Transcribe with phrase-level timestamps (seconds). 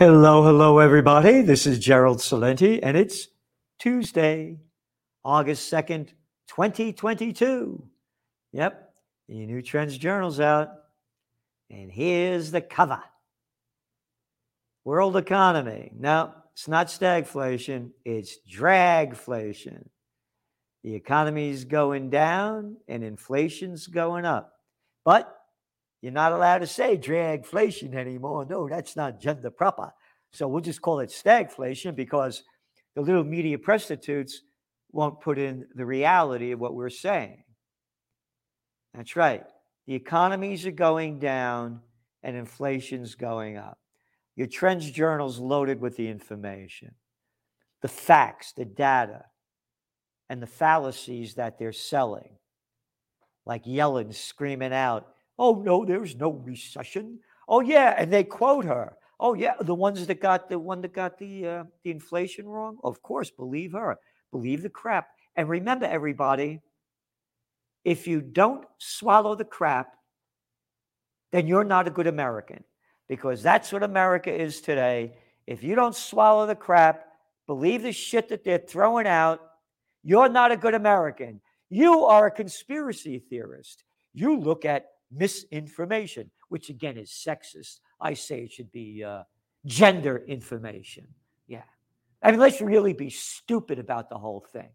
[0.00, 1.42] Hello, hello, everybody.
[1.42, 3.28] This is Gerald Celente, and it's
[3.78, 4.56] Tuesday,
[5.26, 6.14] August 2nd,
[6.48, 7.86] 2022.
[8.54, 8.94] Yep,
[9.28, 10.70] the new Trends Journal's out.
[11.68, 13.02] And here's the cover
[14.86, 15.92] World economy.
[15.94, 19.86] Now, it's not stagflation, it's dragflation.
[20.82, 24.54] The economy's going down and inflation's going up.
[25.04, 25.39] But
[26.02, 28.46] you're not allowed to say dragflation anymore.
[28.48, 29.92] No, that's not gender proper.
[30.32, 32.42] So we'll just call it stagflation because
[32.94, 34.42] the little media prostitutes
[34.92, 37.42] won't put in the reality of what we're saying.
[38.94, 39.44] That's right.
[39.86, 41.80] The economies are going down
[42.22, 43.78] and inflation's going up.
[44.36, 46.94] Your trends journal's loaded with the information,
[47.82, 49.24] the facts, the data,
[50.28, 52.36] and the fallacies that they're selling.
[53.46, 55.08] Like yelling, screaming out,
[55.40, 57.18] Oh, no, there's no recession.
[57.48, 57.94] Oh, yeah.
[57.96, 58.92] And they quote her.
[59.18, 59.54] Oh, yeah.
[59.58, 62.76] The ones that got the one that got the uh, the inflation wrong.
[62.84, 63.98] Of course, believe her.
[64.32, 65.08] Believe the crap.
[65.36, 66.60] And remember, everybody,
[67.86, 69.96] if you don't swallow the crap,
[71.32, 72.62] then you're not a good American
[73.08, 75.14] because that's what America is today.
[75.46, 77.06] If you don't swallow the crap,
[77.46, 79.40] believe the shit that they're throwing out,
[80.02, 81.40] you're not a good American.
[81.70, 83.84] You are a conspiracy theorist.
[84.12, 87.80] You look at misinformation, which again is sexist.
[88.00, 89.22] I say it should be uh,
[89.66, 91.06] gender information.
[91.46, 91.62] Yeah.
[92.22, 94.68] I mean, let's really be stupid about the whole thing.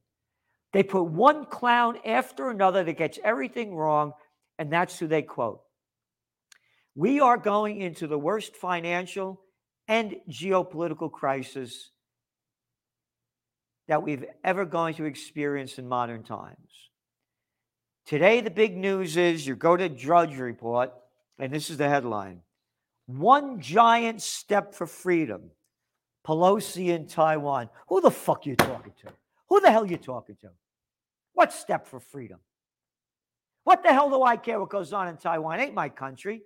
[0.74, 4.12] They put one clown after another that gets everything wrong,
[4.60, 5.62] and that's who they quote.
[6.96, 9.42] We are going into the worst financial
[9.88, 11.92] and geopolitical crisis
[13.88, 16.58] that we've ever going to experience in modern times.
[18.06, 20.94] Today, the big news is you go to Drudge Report,
[21.40, 22.42] and this is the headline
[23.08, 25.50] One giant step for freedom.
[26.26, 27.70] Pelosi in Taiwan.
[27.88, 29.12] Who the fuck you talking to?
[29.50, 30.50] Who the hell you talking to?
[31.34, 32.40] What step for freedom?
[33.64, 35.60] What the hell do I care what goes on in Taiwan?
[35.60, 36.42] Ain't my country.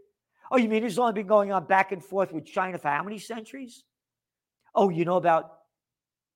[0.51, 3.03] Oh, you mean it's only been going on back and forth with China for how
[3.03, 3.83] many centuries?
[4.73, 5.59] Oh, you know about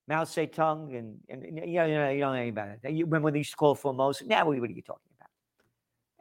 [0.07, 2.91] Mao Zedong and, and, you, know, you know, you don't know anything about it.
[2.91, 4.25] You when they used to call Formosa?
[4.25, 5.12] Now, what are you talking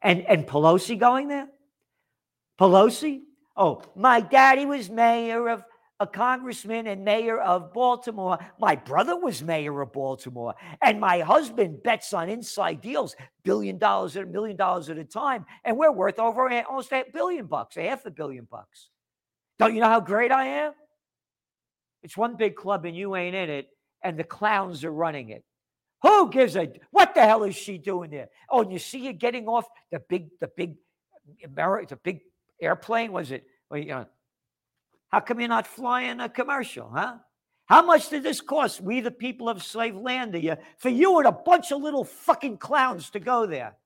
[0.02, 1.48] and and Pelosi going there?
[2.60, 3.22] Pelosi?
[3.56, 5.64] Oh, my daddy was mayor of
[6.02, 8.38] a congressman and mayor of Baltimore.
[8.58, 10.54] My brother was mayor of Baltimore.
[10.82, 13.14] And my husband bets on inside deals,
[13.44, 15.46] billion dollars at a million dollars at a time.
[15.64, 18.88] And we're worth over almost a billion bucks, a half a billion bucks.
[19.60, 20.72] Don't you know how great I am?
[22.02, 23.68] It's one big club and you ain't in it,
[24.02, 25.44] and the clowns are running it.
[26.02, 28.28] Who gives a what the hell is she doing there?
[28.50, 30.76] Oh, and you see her getting off the big, the big
[31.14, 32.20] uh, America, the big
[32.60, 33.12] airplane.
[33.12, 33.46] Was it?
[33.70, 34.06] Well, you know,
[35.08, 37.18] how come you're not flying a commercial, huh?
[37.66, 38.80] How much did this cost?
[38.80, 42.04] We, the people of slave land, you, uh, for you and a bunch of little
[42.04, 43.76] fucking clowns to go there.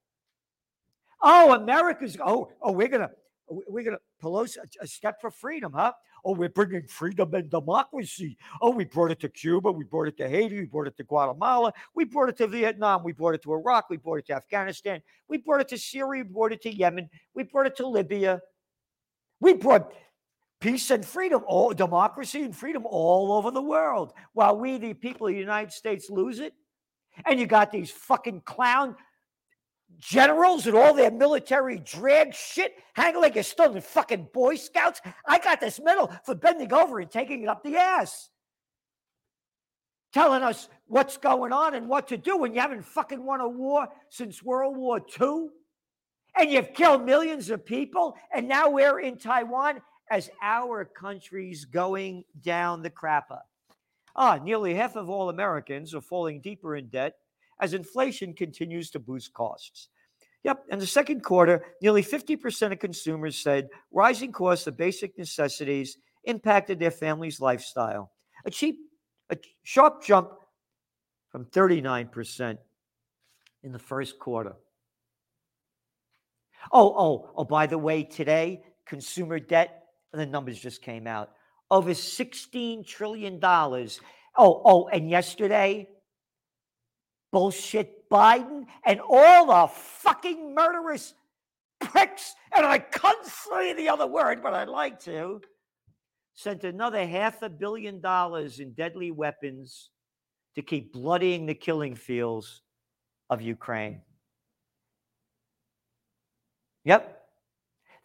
[1.22, 2.16] Oh, America's.
[2.25, 3.10] Oh, oh, we're gonna,
[3.48, 5.93] we're gonna Pelosi a step for freedom, huh?
[6.27, 8.37] Oh, we're bringing freedom and democracy.
[8.61, 9.71] Oh, we brought it to Cuba.
[9.71, 10.59] We brought it to Haiti.
[10.59, 11.73] We brought it to Guatemala.
[11.95, 13.05] We brought it to Vietnam.
[13.05, 13.89] We brought it to Iraq.
[13.91, 15.03] We brought it to Afghanistan.
[15.29, 16.25] We brought it to Syria.
[16.25, 17.09] We brought it to Yemen.
[17.35, 18.41] We brought it to Libya.
[19.39, 19.93] We brought
[20.61, 24.13] peace and freedom, all democracy and freedom all over the world.
[24.33, 26.55] While we, the people of the United States, lose it.
[27.25, 28.97] And you got these fucking clown
[29.99, 35.01] generals and all their military drag shit, hanging like you're in fucking Boy Scouts.
[35.27, 38.29] I got this medal for bending over and taking it up the ass.
[40.13, 43.49] Telling us what's going on and what to do when you haven't fucking won a
[43.49, 45.49] war since World War II.
[46.39, 48.17] And you've killed millions of people.
[48.35, 49.81] And now we're in Taiwan
[50.11, 53.41] as our country's going down the crapper.
[54.15, 57.16] Ah, nearly half of all Americans are falling deeper in debt
[57.61, 59.89] as inflation continues to boost costs.
[60.45, 65.99] Yep, in the second quarter, nearly 50% of consumers said rising costs of basic necessities
[66.25, 68.13] impacted their family's lifestyle.
[68.45, 68.79] A cheap,
[69.31, 70.31] a sharp jump
[71.31, 72.59] from 39%
[73.65, 74.55] in the first quarter.
[76.73, 81.31] Oh, oh, oh, by the way, today, consumer debt, the numbers just came out,
[81.71, 83.41] over $16 trillion.
[83.43, 83.91] Oh,
[84.39, 85.89] oh, and yesterday,
[87.36, 91.12] bullshit Biden and all the fucking murderous
[91.78, 95.42] pricks, and I couldn't say the other word, but I'd like to,
[96.33, 99.91] sent another half a billion dollars in deadly weapons
[100.54, 102.62] to keep bloodying the killing fields
[103.28, 104.00] of Ukraine.
[106.84, 107.21] Yep.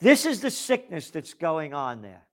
[0.01, 2.27] This is the sickness that's going on there.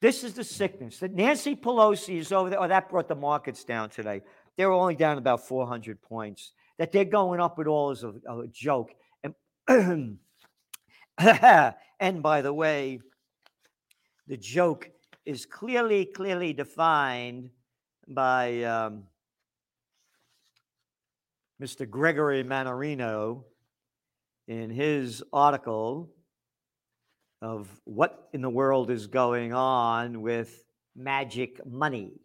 [0.00, 2.60] This is the sickness that Nancy Pelosi is over there.
[2.60, 4.20] Oh, that brought the markets down today.
[4.56, 6.52] They were only down about 400 points.
[6.78, 8.92] That they're going up at all is a, a joke.
[9.24, 9.34] And,
[11.18, 13.00] and by the way,
[14.26, 14.90] the joke
[15.24, 17.50] is clearly, clearly defined
[18.06, 19.04] by um,
[21.60, 21.88] Mr.
[21.88, 23.44] Gregory Mannarino
[24.46, 26.10] in his article
[27.46, 30.64] of what in the world is going on with
[30.96, 32.20] magic money.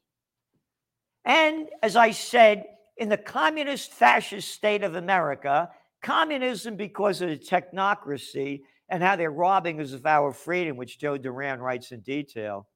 [1.26, 2.66] And as I said,
[2.98, 5.70] in the communist fascist state of America,
[6.02, 11.20] communism, because of the technocracy and how they're robbing us of our freedom, which Joe
[11.20, 12.68] Duran writes in detail,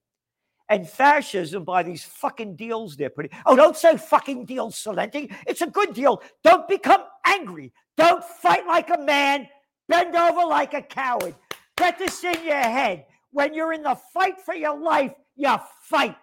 [0.70, 3.32] and fascism by these fucking deals they're putting.
[3.48, 5.34] Oh, don't say fucking deal, Celente.
[5.48, 6.22] It's a good deal.
[6.44, 7.74] Don't become angry.
[7.98, 9.48] Don't fight like a man.
[9.90, 11.36] Bend over like a coward.
[11.78, 13.06] Get this in your head.
[13.32, 16.16] When you're in the fight for your life, you fight.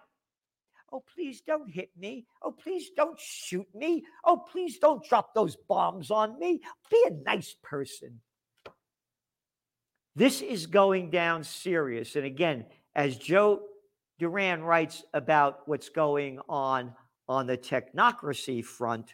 [0.91, 2.25] Oh, please don't hit me.
[2.43, 4.03] Oh, please don't shoot me.
[4.23, 6.61] Oh, please don't drop those bombs on me.
[6.91, 8.19] Be a nice person.
[10.15, 12.15] This is going down serious.
[12.15, 12.65] And again,
[12.95, 13.61] as Joe
[14.19, 16.93] Duran writes about what's going on
[17.27, 19.13] on the technocracy front,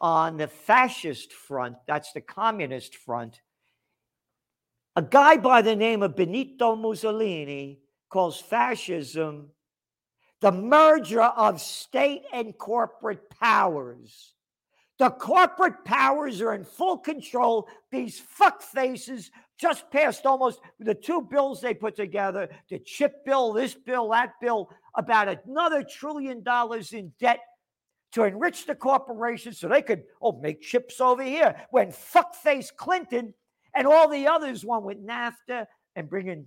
[0.00, 3.42] on the fascist front, that's the communist front,
[5.00, 7.80] a guy by the name of Benito Mussolini
[8.10, 9.48] calls fascism
[10.42, 14.34] the merger of state and corporate powers.
[14.98, 17.66] The corporate powers are in full control.
[17.90, 23.54] These fuck faces just passed almost the two bills they put together the chip bill,
[23.54, 27.40] this bill, that bill, about another trillion dollars in debt
[28.12, 31.56] to enrich the corporations so they could, oh, make chips over here.
[31.70, 33.32] When fuckface Clinton
[33.80, 35.64] and all the others, one with NAFTA
[35.96, 36.44] and bringing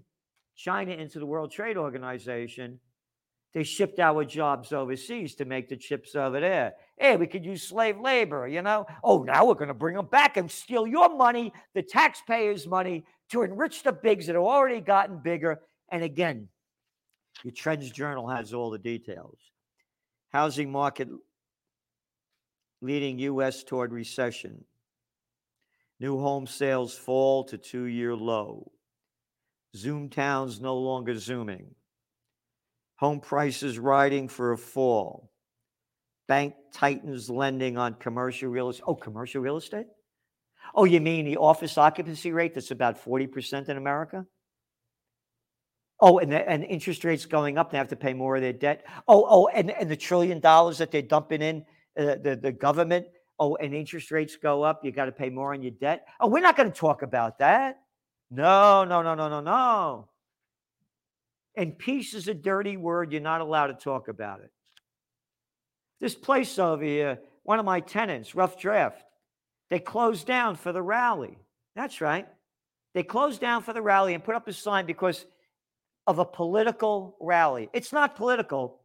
[0.55, 2.79] China into the World Trade Organization,
[3.55, 6.73] they shipped our jobs overseas to make the chips over there.
[6.95, 8.85] Hey, we could use slave labor, you know?
[9.03, 13.03] Oh, now we're going to bring them back and steal your money, the taxpayers' money,
[13.31, 15.59] to enrich the bigs that have already gotten bigger.
[15.91, 16.49] And again,
[17.43, 19.39] your Trends Journal has all the details.
[20.31, 21.07] Housing market
[22.83, 23.63] leading U.S.
[23.63, 24.65] toward recession.
[26.03, 28.69] New home sales fall to two year low.
[29.73, 31.75] Zoom towns no longer zooming.
[32.97, 35.31] Home prices riding for a fall.
[36.27, 38.83] Bank tightens lending on commercial real estate.
[38.85, 39.85] Oh, commercial real estate?
[40.75, 44.25] Oh, you mean the office occupancy rate that's about 40% in America?
[46.01, 48.51] Oh, and, the, and interest rates going up, they have to pay more of their
[48.51, 48.83] debt.
[49.07, 51.63] Oh, oh, and, and the trillion dollars that they're dumping in,
[51.97, 53.05] uh, the, the government.
[53.39, 56.05] Oh, and interest rates go up, you got to pay more on your debt.
[56.19, 57.79] Oh, we're not going to talk about that.
[58.29, 60.09] No, no, no, no, no, no.
[61.55, 63.11] And peace is a dirty word.
[63.11, 64.51] You're not allowed to talk about it.
[65.99, 69.03] This place over here, one of my tenants, Rough Draft,
[69.69, 71.37] they closed down for the rally.
[71.75, 72.27] That's right.
[72.93, 75.25] They closed down for the rally and put up a sign because
[76.05, 77.69] of a political rally.
[77.73, 78.81] It's not political,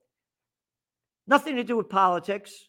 [1.27, 2.68] nothing to do with politics,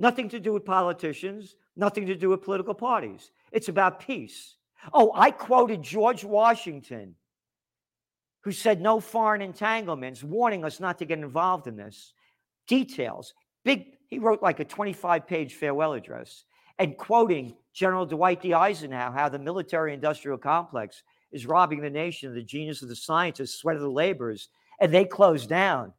[0.00, 3.30] nothing to do with politicians, nothing to do with political parties.
[3.52, 4.56] It's about peace.
[4.92, 7.14] Oh, I quoted George Washington
[8.42, 12.14] who said no foreign entanglements, warning us not to get involved in this.
[12.66, 13.34] Details.
[13.64, 16.44] Big, he wrote like a 25 page farewell address
[16.78, 18.54] and quoting General Dwight D.
[18.54, 22.96] Eisenhower, how the military industrial complex is robbing the nation of the genius of the
[22.96, 24.48] scientists, sweat of the laborers,
[24.80, 25.92] and they close down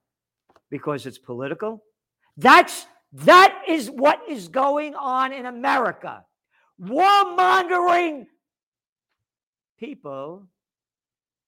[0.72, 1.84] because it's political.
[2.36, 6.24] That's that is what is going on in America.
[6.82, 8.28] Warmongering
[9.80, 10.48] people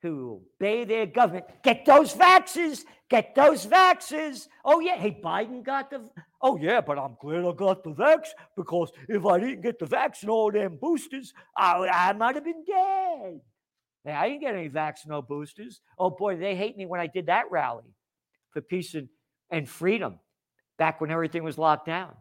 [0.02, 1.46] who obey their government.
[1.64, 2.84] Get those vaxes.
[3.10, 4.48] Get those vaxes.
[4.66, 4.98] Oh, yeah.
[4.98, 6.10] Hey, Biden got the.
[6.42, 8.28] Oh, yeah, but I'm glad I got the vax
[8.58, 12.44] because if I didn't get the vax and all them boosters, I, I might have
[12.44, 13.40] been dead.
[14.04, 15.80] Hey, I didn't get any vax, no boosters.
[15.98, 17.96] Oh, boy, they hate me when I did that rally
[18.52, 19.08] for peace and,
[19.50, 20.20] and freedom
[20.84, 22.14] back when everything was locked down.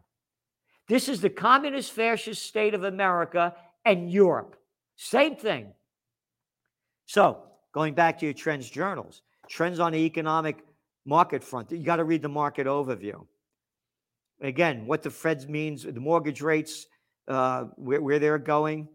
[0.87, 3.55] This is the communist fascist state of America
[3.85, 4.55] and Europe.
[4.95, 5.73] Same thing.
[7.05, 7.43] So,
[7.73, 10.63] Going back to your trends journals, trends on the economic
[11.05, 11.71] market front.
[11.71, 13.25] You got to read the market overview.
[14.41, 16.85] Again, what the Fed means, the mortgage rates,
[17.27, 18.87] uh, where, where they're going.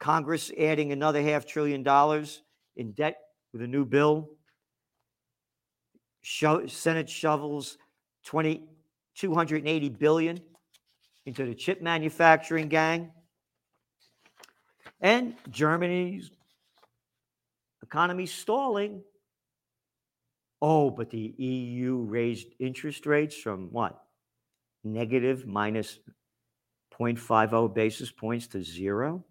[0.00, 2.42] Congress adding another half trillion dollars
[2.76, 3.18] in debt
[3.52, 4.30] with a new bill.
[6.24, 7.76] Senate shovels
[8.24, 8.62] 20,
[9.16, 10.40] 280 billion
[11.26, 13.10] into the chip manufacturing gang.
[15.00, 16.30] And Germany's
[17.82, 19.02] Economy stalling.
[20.62, 24.00] Oh, but the EU raised interest rates from what?
[24.82, 25.98] Negative minus
[26.98, 29.24] 0.50 basis points to zero?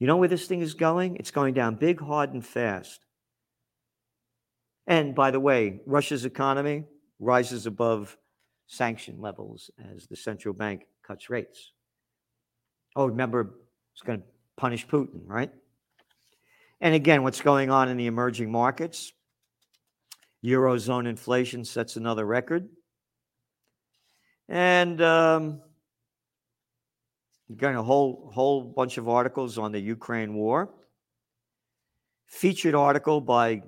[0.00, 1.16] You know where this thing is going?
[1.16, 3.06] It's going down big, hard, and fast.
[4.86, 6.84] And by the way, Russia's economy
[7.22, 8.18] rises above
[8.66, 11.72] sanction levels as the central bank cuts rates.
[12.96, 13.54] Oh, remember,
[13.94, 14.24] it's going to
[14.56, 15.50] punish Putin, right?
[16.80, 19.12] And again, what's going on in the emerging markets?
[20.44, 22.68] Eurozone inflation sets another record.
[24.48, 25.62] And um,
[27.60, 30.74] a whole whole bunch of articles on the Ukraine war.
[32.26, 33.62] Featured article by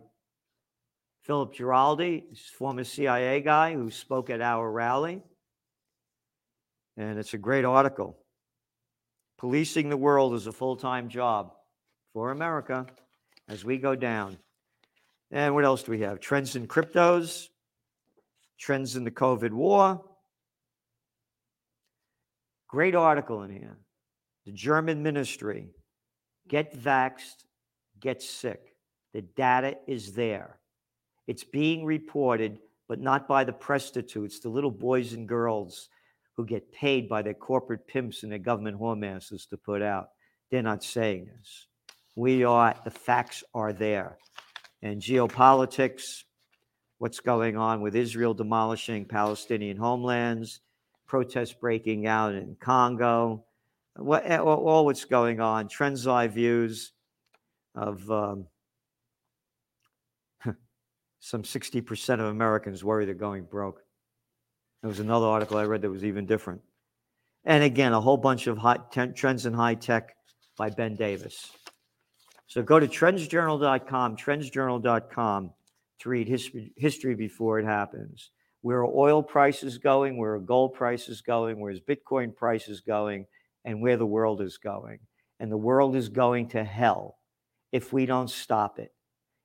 [1.25, 5.23] Philip Giraldi, former CIA guy who spoke at our rally.
[6.97, 8.17] And it's a great article.
[9.39, 11.53] Policing the world is a full time job
[12.13, 12.87] for America
[13.49, 14.39] as we go down.
[15.31, 16.21] And what else do we have?
[16.21, 17.49] Trends in cryptos,
[18.59, 20.01] trends in the COVID war,
[22.75, 23.79] Great article in here.
[24.47, 25.69] The German ministry
[26.49, 27.45] get vaxxed,
[28.01, 28.75] get sick.
[29.13, 30.59] The data is there.
[31.27, 35.89] It's being reported, but not by the prostitutes, the little boys and girls
[36.35, 40.11] who get paid by their corporate pimps and their government whoremasters to put out.
[40.51, 41.67] They're not saying this.
[42.17, 44.19] We are, the facts are there.
[44.83, 46.25] And geopolitics,
[46.99, 50.61] what's going on with Israel demolishing Palestinian homelands,
[51.07, 53.45] protests breaking out in Congo,
[53.97, 56.93] what, all what's going on, trends eye views
[57.75, 58.47] of um,
[61.25, 63.81] some 60% of Americans worry they're going broke.
[64.83, 66.61] There was another article I read that was even different.
[67.47, 68.77] And again, a whole bunch of high,
[69.15, 70.15] trends in high tech
[70.59, 71.51] by Ben Davis.
[72.47, 75.51] So go to trendsjournal.com, trendsjournal.com
[76.01, 80.75] to read history, history before it happens where are oil prices going, where are gold
[80.75, 83.25] prices going, where's Bitcoin prices going,
[83.65, 84.99] and where the world is going.
[85.41, 87.17] And the world is going to hell
[87.73, 88.94] if we don't stop it.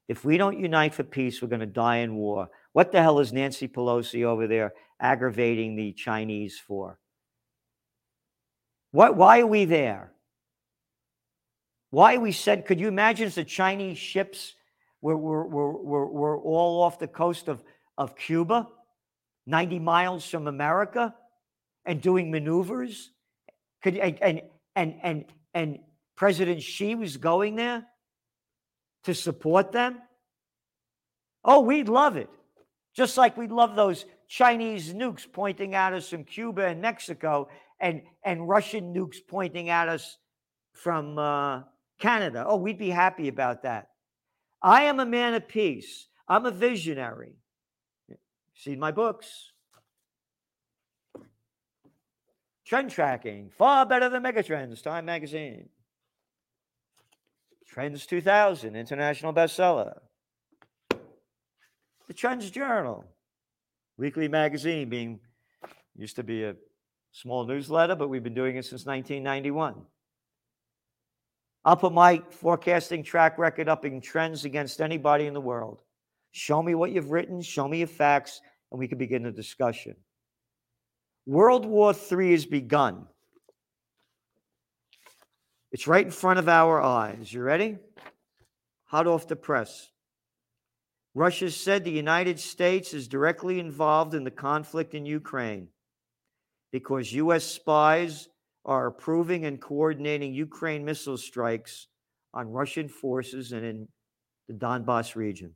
[0.10, 2.50] If we don't unite for peace, we're going to die in war.
[2.74, 7.00] What the hell is Nancy Pelosi over there aggravating the Chinese for?
[8.92, 10.12] What, why are we there?
[11.92, 14.56] Why we said, could you imagine if the Chinese ships
[15.00, 17.64] were, were, were, were, were all off the coast of,
[17.96, 18.68] of Cuba?
[19.46, 21.14] 90 miles from America
[21.86, 23.12] and doing maneuvers?
[23.84, 24.42] Could and
[24.76, 25.80] and and and
[26.16, 27.86] President Xi was going there
[29.10, 29.98] to support them?
[31.44, 32.30] Oh, we'd love it.
[32.96, 37.50] Just like we'd love those Chinese nukes pointing at us from Cuba and Mexico
[37.80, 40.18] and, and Russian nukes pointing at us
[40.74, 41.62] from uh,
[42.00, 42.46] Canada.
[42.48, 43.88] Oh, we'd be happy about that.
[44.62, 46.08] I am a man of peace.
[46.28, 47.34] I'm a visionary.
[48.54, 49.54] See my books.
[52.64, 55.70] Trend tracking, far better than Megatrends, Time Magazine.
[57.72, 60.00] Trends 2000, international bestseller.
[62.08, 63.06] The Trends Journal,
[63.96, 65.20] weekly magazine, being
[65.96, 66.56] used to be a
[67.12, 69.76] small newsletter, but we've been doing it since 1991.
[71.64, 75.84] I'll put my forecasting track record up in trends against anybody in the world.
[76.32, 79.96] Show me what you've written, show me your facts, and we can begin a discussion.
[81.28, 83.06] World War III has begun.
[85.72, 87.32] It's right in front of our eyes.
[87.32, 87.78] You ready?
[88.86, 89.90] Hot off the press.
[91.14, 95.68] Russia said the United States is directly involved in the conflict in Ukraine
[96.72, 97.44] because U.S.
[97.44, 98.30] spies
[98.66, 101.88] are approving and coordinating Ukraine missile strikes
[102.34, 103.88] on Russian forces and in
[104.48, 105.56] the Donbass region.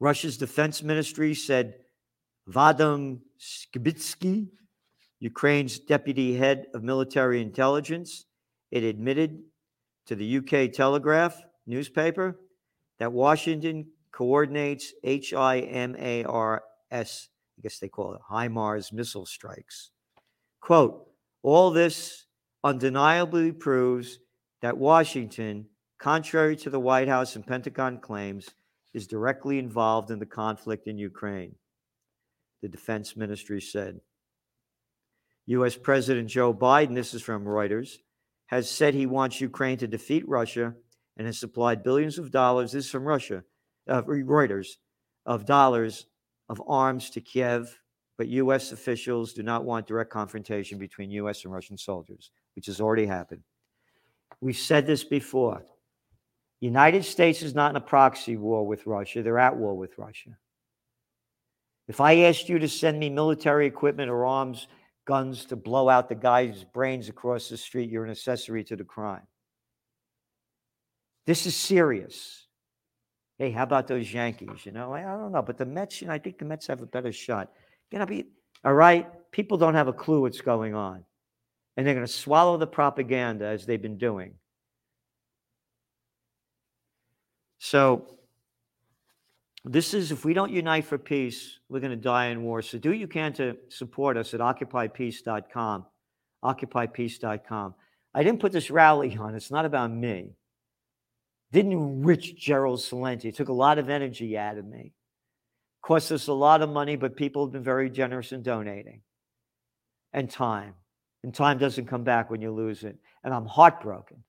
[0.00, 1.74] Russia's defense ministry said
[2.48, 4.48] Vadim Skibitsky,
[5.20, 8.26] Ukraine's deputy head of military intelligence,
[8.70, 9.40] it admitted
[10.06, 12.40] to the UK Telegraph newspaper
[12.98, 15.96] that Washington coordinates HIMARS,
[16.90, 17.04] I
[17.62, 19.90] guess they call it HIMARS missile strikes.
[20.60, 21.06] Quote,
[21.42, 22.26] all this
[22.64, 24.18] undeniably proves
[24.62, 25.66] that Washington,
[25.98, 28.50] contrary to the White House and Pentagon claims,
[28.94, 31.54] is directly involved in the conflict in Ukraine,
[32.62, 34.00] the defense ministry said.
[35.46, 35.76] U.S.
[35.76, 37.98] President Joe Biden, this is from Reuters,
[38.48, 40.74] has said he wants Ukraine to defeat Russia
[41.16, 43.44] and has supplied billions of dollars, this is from Russia,
[43.88, 44.76] uh, Reuters,
[45.26, 46.06] of dollars
[46.48, 47.78] of arms to Kiev,
[48.16, 48.72] but U.S.
[48.72, 51.44] officials do not want direct confrontation between U.S.
[51.44, 53.42] and Russian soldiers, which has already happened.
[54.40, 55.62] We've said this before.
[56.60, 59.22] United States is not in a proxy war with Russia.
[59.22, 60.30] They're at war with Russia.
[61.86, 64.68] If I asked you to send me military equipment or arms,
[65.08, 68.84] guns to blow out the guy's brains across the street, you're an accessory to the
[68.84, 69.26] crime.
[71.24, 72.46] This is serious.
[73.38, 74.66] Hey, how about those Yankees?
[74.66, 76.82] You know, I, don't know, but the Mets, you know, I think the Mets have
[76.82, 77.50] a better shot.
[77.90, 78.26] You know, be
[78.66, 79.06] all right.
[79.32, 81.04] People don't have a clue what's going on,
[81.76, 84.34] and they're going to swallow the propaganda as they've been doing.
[87.60, 88.17] So,
[89.64, 92.62] this is if we don't unite for peace, we're going to die in war.
[92.62, 95.86] So, do what you can to support us at occupypeace.com.
[96.44, 97.74] Occupypeace.com.
[98.14, 99.34] I didn't put this rally on.
[99.34, 100.36] It's not about me.
[101.52, 103.26] Didn't enrich Gerald Celente.
[103.26, 104.92] It took a lot of energy out of me.
[105.82, 109.02] Cost us a lot of money, but people have been very generous in donating
[110.12, 110.74] and time.
[111.24, 112.96] And time doesn't come back when you lose it.
[113.24, 114.22] And I'm heartbroken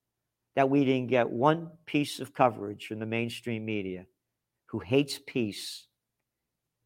[0.56, 4.06] that we didn't get one piece of coverage from the mainstream media
[4.70, 5.86] who hates peace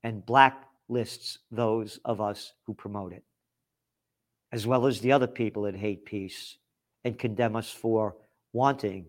[0.03, 3.25] and blacklists those of us who promote it,
[4.53, 6.57] as well as the other people that hate peace
[7.05, 8.17] and condemn us for
[8.53, 9.07] wanting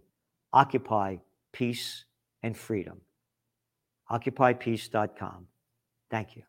[0.51, 1.17] occupy
[1.53, 2.03] peace
[2.43, 2.99] and freedom.
[4.11, 5.47] OccupyPeace.com.
[6.11, 6.43] Thank you.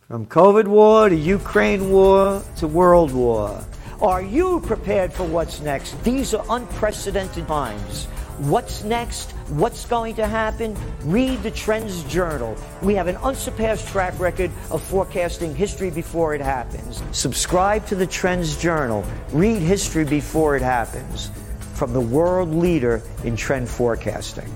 [0.00, 3.64] From COVID war to Ukraine war to world war.
[4.02, 6.02] Are you prepared for what's next?
[6.04, 8.08] These are unprecedented times.
[8.38, 9.30] What's next?
[9.50, 10.76] What's going to happen?
[11.04, 12.56] Read the Trends Journal.
[12.82, 17.00] We have an unsurpassed track record of forecasting history before it happens.
[17.12, 19.04] Subscribe to the Trends Journal.
[19.30, 21.30] Read history before it happens
[21.74, 24.52] from the world leader in trend forecasting.